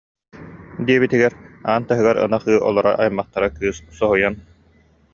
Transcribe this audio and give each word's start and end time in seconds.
диэбитигэр, 0.87 1.33
аан 1.67 1.83
таһыгар 1.89 2.17
ынах 2.25 2.43
ыы 2.51 2.57
олорор 2.69 2.95
аймахтара 3.03 3.49
кыыс 3.57 3.77
соһуйан: 3.97 4.35